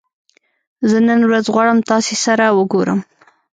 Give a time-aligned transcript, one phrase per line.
[0.89, 2.99] زه نن ورځ غواړم تاسې سره وګورم